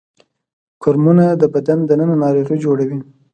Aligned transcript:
کرمونه 0.81 1.25
د 1.41 1.43
بدن 1.53 1.79
دننه 1.89 2.15
ناروغي 2.23 2.57
جوړوي 2.63 2.99